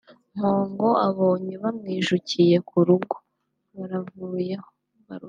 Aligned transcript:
Mpongo 0.37 0.87
abonye 1.07 1.53
bamwijukiye 1.63 2.55
ku 2.67 2.77
rugo 2.87 3.15
(baruvuyeho) 3.75 4.69